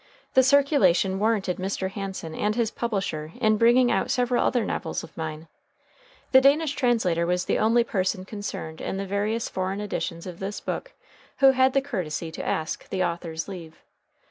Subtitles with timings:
[0.33, 1.91] The circulation warranted Mr.
[1.91, 5.47] Hansen and his publisher in bringing out several other novels of mine.
[6.31, 10.59] The Danish translator was the only person concerned in the various foreign editions of this
[10.59, 10.93] book
[11.37, 13.77] who had the courtesy to ask the author's leave.